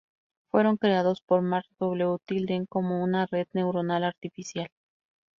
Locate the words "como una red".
2.65-3.49